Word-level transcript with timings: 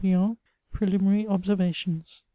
PRELIMINARY 0.73 1.27
OBSERVATIONS. 1.27 2.23